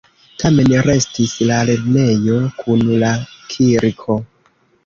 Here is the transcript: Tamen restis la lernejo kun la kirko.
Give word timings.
Tamen 0.43 0.71
restis 0.87 1.35
la 1.51 1.59
lernejo 1.71 2.39
kun 2.63 2.83
la 3.05 3.15
kirko. 3.55 4.19